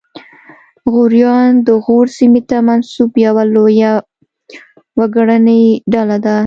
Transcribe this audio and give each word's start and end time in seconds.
غوریان 0.91 1.51
د 1.67 1.69
غور 1.83 2.07
سیمې 2.17 2.41
ته 2.49 2.57
منسوب 2.67 3.11
یوه 3.25 3.43
لویه 3.55 3.91
وګړنۍ 4.99 5.63
ډله 5.93 6.17
ده 6.25 6.35